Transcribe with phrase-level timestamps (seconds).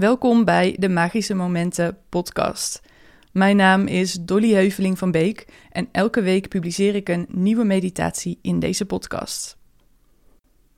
[0.00, 2.82] Welkom bij de Magische Momenten podcast.
[3.32, 8.38] Mijn naam is Dolly Heuveling van Beek en elke week publiceer ik een nieuwe meditatie
[8.42, 9.56] in deze podcast.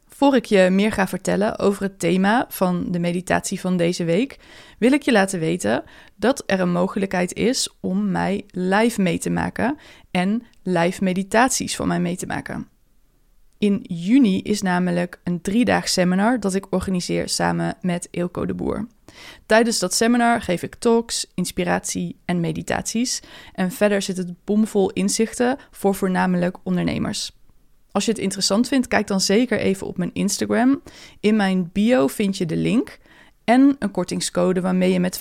[0.08, 4.38] Voor ik je meer ga vertellen over het thema van de meditatie van deze week,
[4.78, 5.84] wil ik je laten weten
[6.16, 9.78] dat er een mogelijkheid is om mij live mee te maken
[10.10, 12.71] en live meditaties van mij mee te maken.
[13.62, 18.86] In juni is namelijk een driedaags seminar dat ik organiseer samen met Eelco de Boer.
[19.46, 23.22] Tijdens dat seminar geef ik talks, inspiratie en meditaties.
[23.54, 27.32] En verder zit het bomvol inzichten voor voornamelijk ondernemers.
[27.90, 30.82] Als je het interessant vindt, kijk dan zeker even op mijn Instagram.
[31.20, 32.98] In mijn bio vind je de link
[33.44, 35.18] en een kortingscode waarmee je met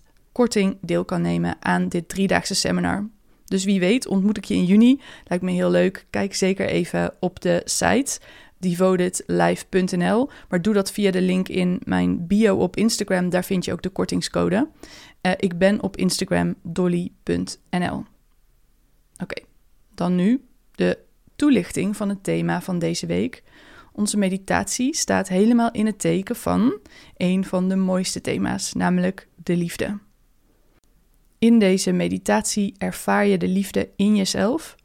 [0.00, 3.08] 50% korting deel kan nemen aan dit driedaagse seminar.
[3.52, 5.00] Dus wie weet ontmoet ik je in juni.
[5.24, 6.06] Lijkt me heel leuk.
[6.10, 8.20] Kijk zeker even op de site
[8.58, 10.30] devotedlive.nl.
[10.48, 13.30] Maar doe dat via de link in mijn bio op Instagram.
[13.30, 14.68] Daar vind je ook de kortingscode.
[15.22, 18.04] Uh, ik ben op Instagram dolly.nl.
[19.22, 19.42] Oké,
[19.94, 20.44] dan nu
[20.74, 20.98] de
[21.36, 23.42] toelichting van het thema van deze week.
[23.92, 26.78] Onze meditatie staat helemaal in het teken van
[27.16, 29.98] een van de mooiste thema's, namelijk de liefde.
[31.42, 34.76] In deze meditatie ervaar je de liefde in jezelf,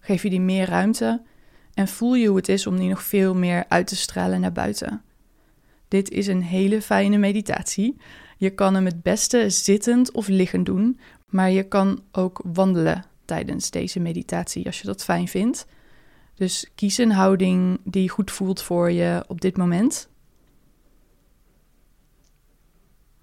[0.00, 1.22] geef je die meer ruimte
[1.74, 4.52] en voel je hoe het is om die nog veel meer uit te stralen naar
[4.52, 5.02] buiten.
[5.88, 7.96] Dit is een hele fijne meditatie.
[8.36, 13.70] Je kan hem het beste zittend of liggend doen, maar je kan ook wandelen tijdens
[13.70, 15.66] deze meditatie als je dat fijn vindt.
[16.34, 20.08] Dus kies een houding die goed voelt voor je op dit moment.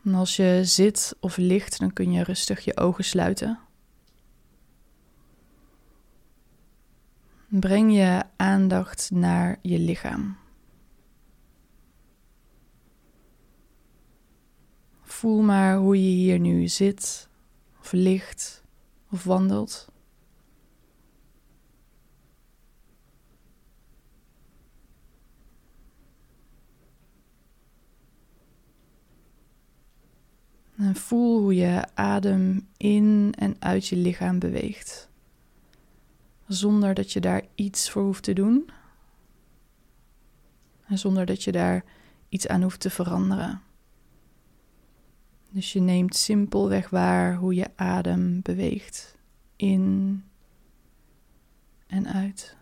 [0.09, 3.59] En als je zit of ligt, dan kun je rustig je ogen sluiten.
[7.47, 10.37] Breng je aandacht naar je lichaam.
[15.01, 17.29] Voel maar hoe je hier nu zit,
[17.79, 18.63] of ligt,
[19.11, 19.91] of wandelt.
[30.79, 35.09] En voel hoe je adem in en uit je lichaam beweegt.
[36.47, 38.69] Zonder dat je daar iets voor hoeft te doen.
[40.85, 41.83] En zonder dat je daar
[42.29, 43.61] iets aan hoeft te veranderen.
[45.49, 49.17] Dus je neemt simpelweg waar hoe je adem beweegt.
[49.55, 50.23] In
[51.87, 52.57] en uit.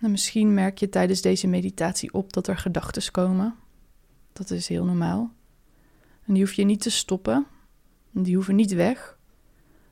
[0.00, 3.54] En misschien merk je tijdens deze meditatie op dat er gedachten komen.
[4.32, 5.32] Dat is heel normaal.
[6.24, 7.46] En die hoef je niet te stoppen.
[8.10, 9.18] Die hoeven niet weg.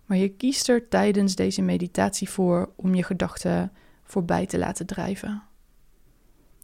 [0.06, 3.72] Maar je kiest er tijdens deze meditatie voor om je gedachten
[4.02, 5.42] voorbij te laten drijven.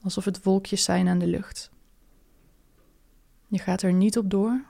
[0.02, 1.70] Alsof het wolkjes zijn aan de lucht.
[3.46, 4.64] Je gaat er niet op door.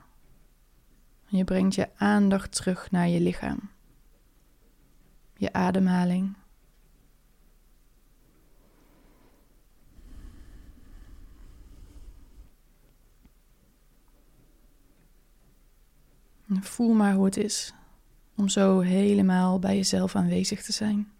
[1.25, 3.69] Je brengt je aandacht terug naar je lichaam.
[5.37, 6.35] Je ademhaling.
[16.59, 17.73] Voel maar hoe het is
[18.35, 21.10] om zo helemaal bij jezelf aanwezig te zijn.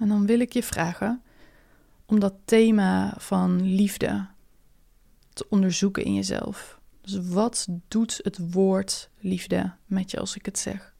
[0.00, 1.22] En dan wil ik je vragen
[2.06, 4.26] om dat thema van liefde
[5.32, 6.80] te onderzoeken in jezelf.
[7.00, 10.94] Dus wat doet het woord liefde met je als ik het zeg?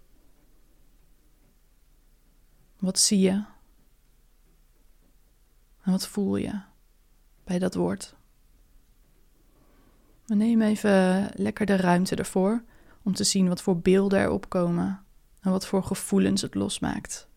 [2.79, 3.45] Wat zie je?
[5.83, 6.61] En wat voel je
[7.45, 8.15] bij dat woord?
[10.27, 12.65] neem even lekker de ruimte ervoor
[13.03, 15.05] om te zien wat voor beelden er opkomen
[15.41, 17.30] en wat voor gevoelens het losmaakt.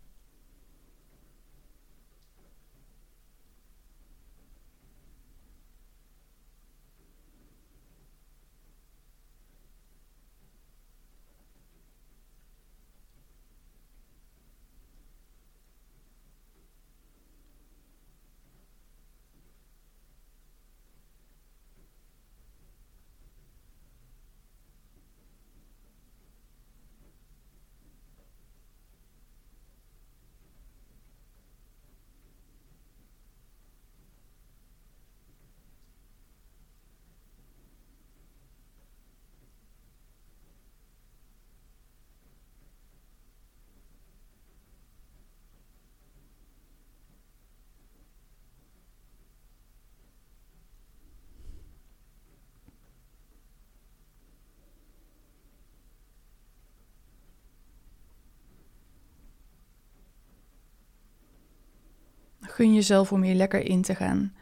[62.54, 64.34] Gun jezelf om hier lekker in te gaan.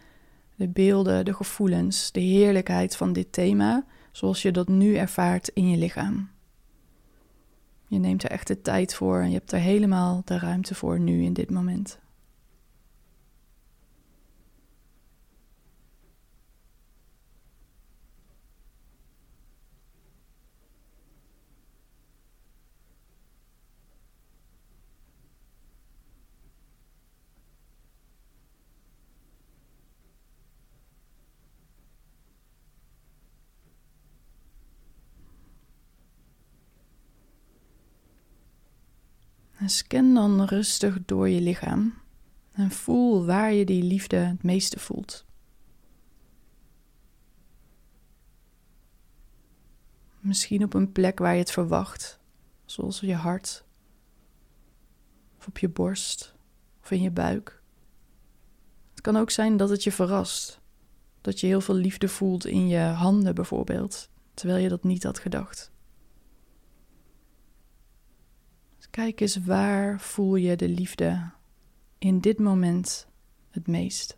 [0.55, 5.69] De beelden, de gevoelens, de heerlijkheid van dit thema, zoals je dat nu ervaart in
[5.69, 6.29] je lichaam.
[7.87, 10.99] Je neemt er echt de tijd voor en je hebt er helemaal de ruimte voor
[10.99, 11.99] nu in dit moment.
[39.71, 41.93] Scan dan rustig door je lichaam
[42.51, 45.25] en voel waar je die liefde het meeste voelt.
[50.19, 52.19] Misschien op een plek waar je het verwacht,
[52.65, 53.63] zoals je hart,
[55.37, 56.35] of op je borst,
[56.81, 57.61] of in je buik.
[58.91, 60.59] Het kan ook zijn dat het je verrast,
[61.21, 65.19] dat je heel veel liefde voelt in je handen bijvoorbeeld, terwijl je dat niet had
[65.19, 65.71] gedacht.
[68.91, 71.31] Kijk eens waar voel je de liefde
[71.97, 73.07] in dit moment
[73.49, 74.17] het meest.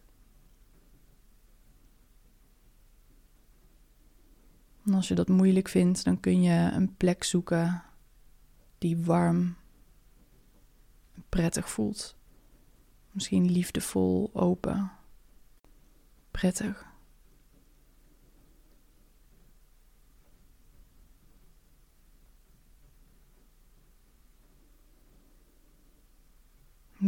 [4.85, 7.83] En als je dat moeilijk vindt, dan kun je een plek zoeken
[8.77, 9.55] die warm
[11.15, 12.15] en prettig voelt.
[13.11, 14.91] Misschien liefdevol, open,
[16.31, 16.92] prettig.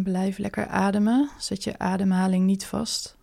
[0.03, 1.29] Blijf lekker ademen.
[1.37, 3.17] Zet je ademhaling niet vast.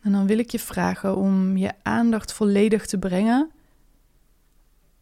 [0.00, 3.50] En dan wil ik je vragen om je aandacht volledig te brengen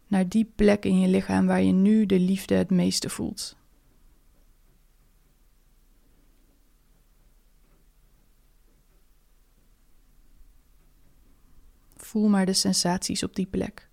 [0.07, 3.55] naar die plek in je lichaam waar je nu de liefde het meeste voelt.
[12.13, 13.89] Voel maar de sensaties op die plek.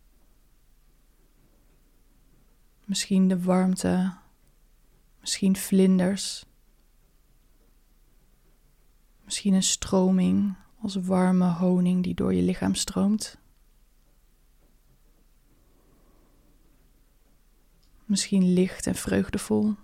[2.85, 4.15] Misschien de warmte,
[5.21, 6.47] misschien vlinders,
[9.25, 13.39] misschien een stroming als warme honing die door je lichaam stroomt.
[18.05, 19.75] Misschien licht en vreugdevol.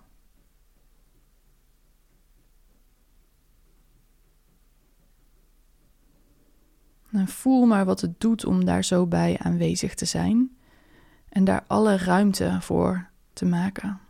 [7.28, 10.56] Voel maar wat het doet om daar zo bij aanwezig te zijn
[11.28, 14.00] en daar alle ruimte voor te maken.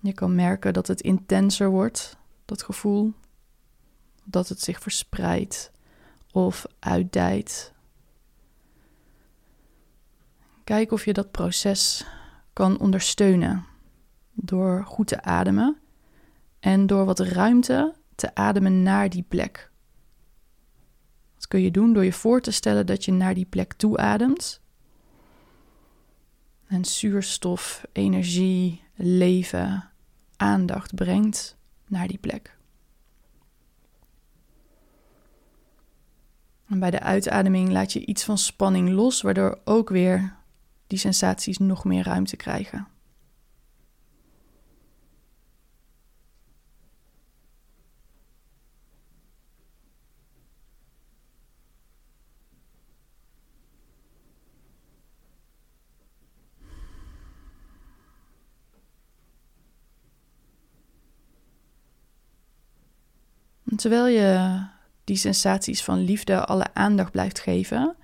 [0.00, 3.12] Je kan merken dat het intenser wordt, dat gevoel,
[4.24, 5.70] dat het zich verspreidt
[6.32, 7.72] of uitdijt.
[10.64, 12.06] Kijk of je dat proces
[12.52, 13.64] kan ondersteunen
[14.32, 15.76] door goed te ademen
[16.60, 19.70] en door wat ruimte te ademen naar die plek.
[21.34, 23.96] Dat kun je doen door je voor te stellen dat je naar die plek toe
[23.98, 24.60] ademt.
[26.66, 29.90] En zuurstof, energie, leven,
[30.36, 32.56] aandacht brengt naar die plek.
[36.68, 40.36] En bij de uitademing laat je iets van spanning los, waardoor ook weer
[40.86, 42.91] die sensaties nog meer ruimte krijgen.
[63.76, 64.62] Terwijl je
[65.04, 67.96] die sensaties van liefde alle aandacht blijft geven,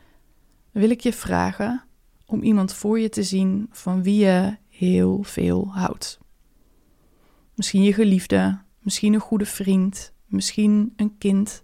[0.70, 1.82] wil ik je vragen
[2.26, 6.18] om iemand voor je te zien van wie je heel veel houdt.
[7.54, 11.62] Misschien je geliefde, misschien een goede vriend, misschien een kind.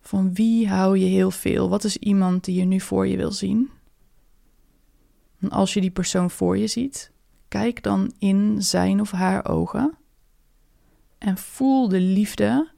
[0.00, 1.68] Van wie hou je heel veel?
[1.68, 3.70] Wat is iemand die je nu voor je wil zien?
[5.38, 7.12] En als je die persoon voor je ziet,
[7.48, 9.96] kijk dan in zijn of haar ogen
[11.18, 12.70] en voel de liefde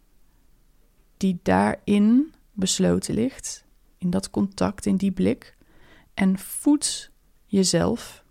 [1.17, 3.65] die daarin besloten ligt,
[3.99, 5.57] in dat contact, in die blik.
[6.15, 7.11] En voed
[7.47, 8.25] jezelf,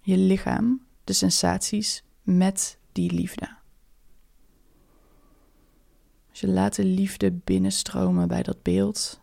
[0.00, 3.58] je lichaam, de sensaties met die liefde.
[6.30, 9.20] Dus je laat de liefde binnenstromen bij dat beeld.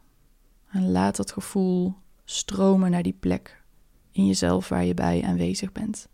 [0.69, 3.63] En laat dat gevoel stromen naar die plek
[4.11, 6.07] in jezelf waar je bij aanwezig bent.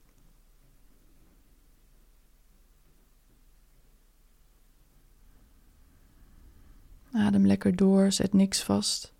[7.24, 9.13] Adem lekker door, zet niks vast.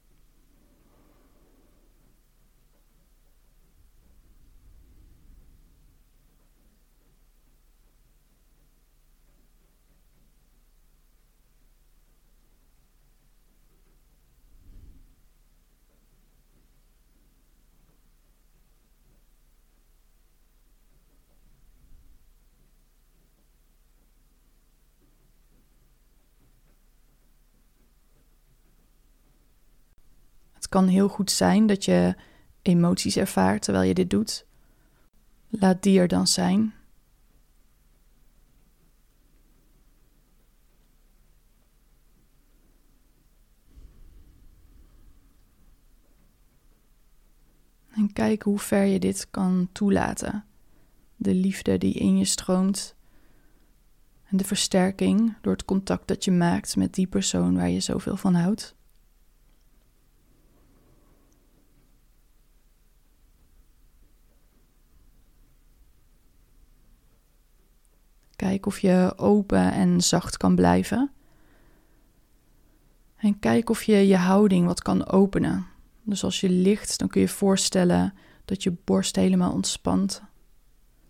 [30.74, 32.16] Kan heel goed zijn dat je
[32.62, 34.46] emoties ervaart terwijl je dit doet.
[35.50, 36.74] Laat die er dan zijn.
[47.90, 50.46] En kijk hoe ver je dit kan toelaten.
[51.16, 52.96] De liefde die in je stroomt.
[54.24, 58.18] En de versterking door het contact dat je maakt met die persoon waar je zoveel
[58.18, 58.76] van houdt.
[68.44, 71.12] Kijk of je open en zacht kan blijven.
[73.16, 75.66] En kijk of je je houding wat kan openen.
[76.02, 78.14] Dus als je ligt, dan kun je voorstellen
[78.46, 80.22] dat je borst helemaal ontspant.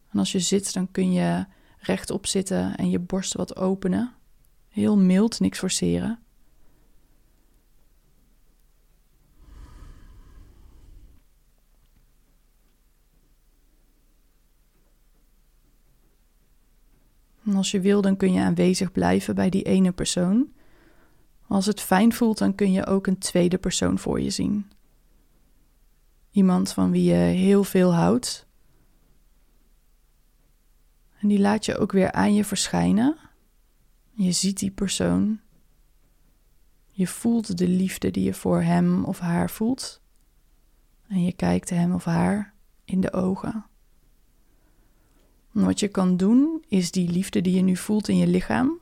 [0.10, 1.46] En als je zit, dan kun je
[1.78, 4.13] rechtop zitten en je borst wat openen.
[4.68, 6.24] Heel mild, niks forceren.
[17.46, 20.53] En als je wil, dan kun je aanwezig blijven bij die ene persoon.
[21.48, 24.72] Als het fijn voelt, dan kun je ook een tweede persoon voor je zien.
[26.32, 28.48] Iemand van wie je heel veel houdt.
[31.20, 33.17] En die laat je ook weer aan je verschijnen.
[34.12, 35.39] Je ziet die persoon.
[36.91, 40.01] Je voelt de liefde die je voor hem of haar voelt.
[41.08, 42.53] En je kijkt hem of haar
[42.86, 43.65] in de ogen.
[45.54, 48.80] Wat je kan doen, is die liefde die je nu voelt in je lichaam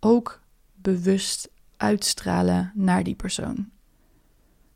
[0.00, 0.40] ook
[0.74, 3.70] bewust uitstralen naar die persoon.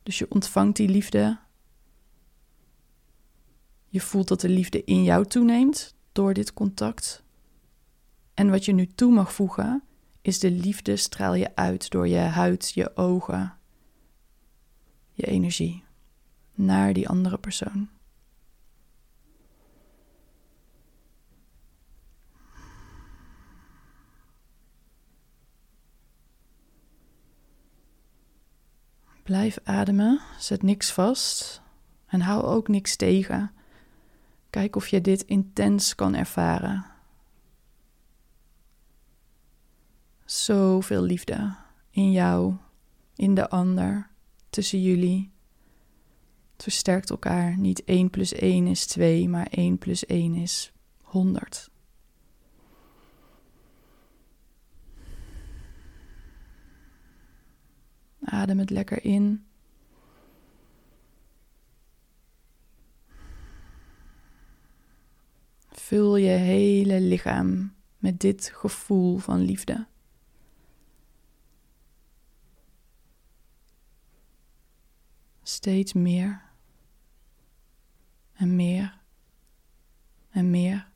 [0.03, 1.39] Dus je ontvangt die liefde.
[3.87, 7.23] Je voelt dat de liefde in jou toeneemt door dit contact.
[8.33, 9.83] En wat je nu toe mag voegen,
[10.21, 13.57] is de liefde straal je uit door je huid, je ogen,
[15.13, 15.83] je energie
[16.53, 17.89] naar die andere persoon.
[29.27, 31.61] Blijf ademen, zet niks vast
[32.05, 33.51] en hou ook niks tegen.
[34.49, 36.85] Kijk of je dit intens kan ervaren.
[40.25, 41.55] Zoveel liefde
[41.89, 42.55] in jou,
[43.15, 44.09] in de ander,
[44.49, 45.31] tussen jullie.
[46.53, 47.57] Het versterkt elkaar.
[47.57, 51.69] Niet 1 plus 1 is 2, maar 1 plus 1 is 100.
[58.29, 59.45] Adem het lekker in.
[65.69, 69.87] Vul je hele lichaam met dit gevoel van liefde.
[75.43, 76.41] Steeds meer
[78.33, 78.99] en meer
[80.29, 80.87] en meer.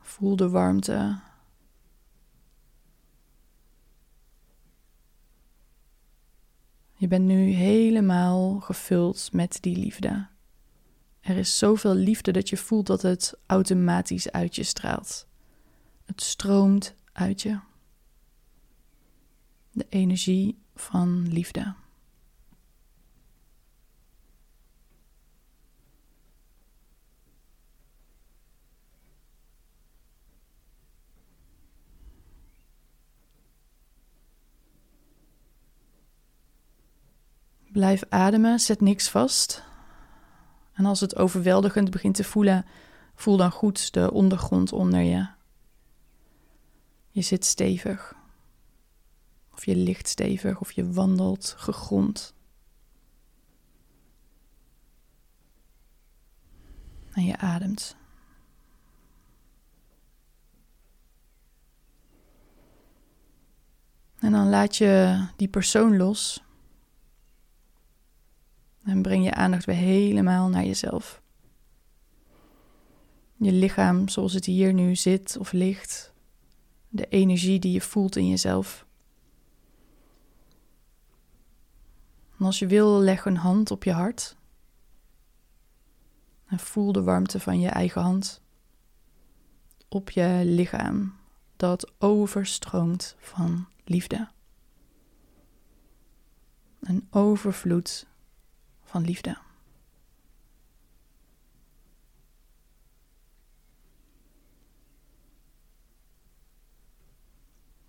[0.00, 1.25] Voel de warmte
[6.98, 10.26] Je bent nu helemaal gevuld met die liefde.
[11.20, 15.26] Er is zoveel liefde dat je voelt dat het automatisch uit je straalt.
[16.04, 17.58] Het stroomt uit je.
[19.72, 21.74] De energie van liefde.
[37.76, 39.62] Blijf ademen, zet niks vast.
[40.72, 42.66] En als het overweldigend begint te voelen,
[43.14, 45.26] voel dan goed de ondergrond onder je.
[47.10, 48.14] Je zit stevig.
[49.52, 52.34] Of je ligt stevig, of je wandelt gegrond.
[57.12, 57.96] En je ademt.
[64.18, 66.44] En dan laat je die persoon los
[68.86, 71.22] en breng je aandacht weer helemaal naar jezelf.
[73.36, 76.14] Je lichaam zoals het hier nu zit of ligt,
[76.88, 78.86] De energie die je voelt in jezelf.
[82.38, 84.36] En als je wil, leg een hand op je hart.
[86.46, 88.40] En voel de warmte van je eigen hand
[89.88, 91.14] op je lichaam
[91.56, 94.28] dat overstroomt van liefde.
[96.80, 98.06] Een overvloed
[98.96, 99.36] van liefde.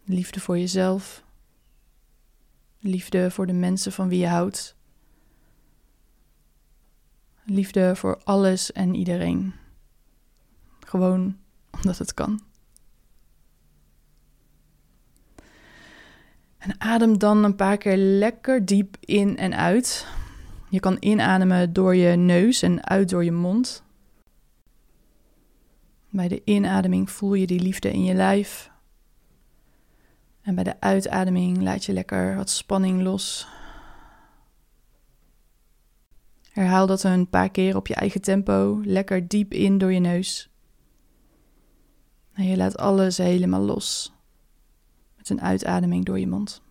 [0.04, 1.24] Liefde voor jezelf.
[2.80, 4.76] Liefde voor de mensen van wie je houdt.
[7.44, 9.54] Liefde voor alles en iedereen.
[10.80, 11.38] Gewoon
[11.72, 12.42] omdat het kan.
[16.58, 20.17] En adem dan een paar keer lekker diep in en uit.
[20.70, 23.84] Je kan inademen door je neus en uit door je mond.
[26.10, 28.72] Bij de inademing voel je die liefde in je lijf.
[30.42, 33.48] En bij de uitademing laat je lekker wat spanning los.
[36.52, 40.50] Herhaal dat een paar keer op je eigen tempo, lekker diep in door je neus.
[42.34, 44.14] En je laat alles helemaal los
[45.18, 46.62] met een uitademing door je mond.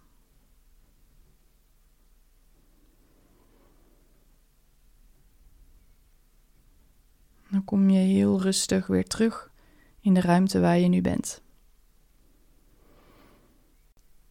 [7.56, 9.50] Dan kom je heel rustig weer terug
[10.00, 11.42] in de ruimte waar je nu bent.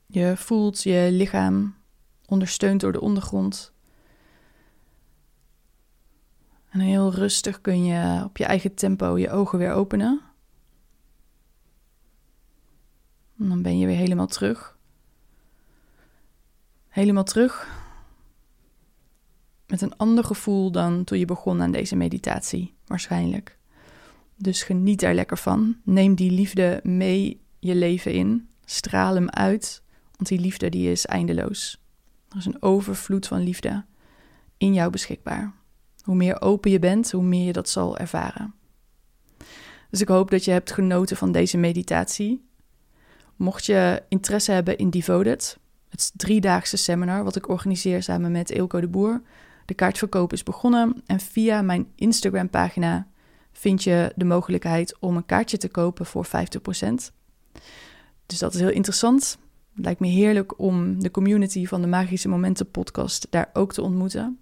[0.05, 1.75] Je voelt je lichaam
[2.25, 3.73] ondersteund door de ondergrond.
[6.69, 10.21] En heel rustig kun je op je eigen tempo je ogen weer openen.
[13.37, 14.77] En dan ben je weer helemaal terug.
[16.87, 17.83] Helemaal terug.
[19.67, 23.57] Met een ander gevoel dan toen je begon aan deze meditatie, waarschijnlijk.
[24.35, 25.77] Dus geniet er lekker van.
[25.83, 28.47] Neem die liefde mee je leven in.
[28.65, 31.83] Straal hem uit, want die liefde die is eindeloos.
[32.29, 33.85] Er is een overvloed van liefde
[34.57, 35.53] in jou beschikbaar.
[36.03, 38.53] Hoe meer open je bent, hoe meer je dat zal ervaren.
[39.89, 42.45] Dus ik hoop dat je hebt genoten van deze meditatie.
[43.35, 45.57] Mocht je interesse hebben in Devoted,
[45.89, 49.21] het driedaagse seminar wat ik organiseer samen met Eelco de Boer.
[49.65, 53.07] De kaartverkoop is begonnen en via mijn Instagram pagina
[53.51, 56.29] vind je de mogelijkheid om een kaartje te kopen voor 50%.
[58.25, 59.37] Dus dat is heel interessant.
[59.73, 64.39] Lijkt me heerlijk om de community van de Magische Momenten podcast daar ook te ontmoeten.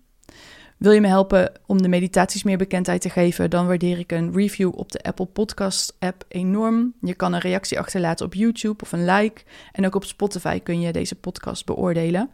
[0.78, 4.34] Wil je me helpen om de meditaties meer bekendheid te geven, dan waardeer ik een
[4.34, 6.94] review op de Apple Podcast app enorm.
[7.02, 9.42] Je kan een reactie achterlaten op YouTube of een like.
[9.72, 12.30] En ook op Spotify kun je deze podcast beoordelen.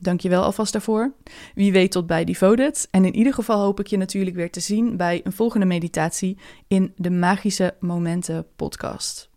[0.00, 1.12] Dank je wel alvast daarvoor.
[1.54, 2.88] Wie weet tot bij Devoted.
[2.90, 6.38] En in ieder geval hoop ik je natuurlijk weer te zien bij een volgende meditatie
[6.68, 9.30] in de Magische Momenten podcast.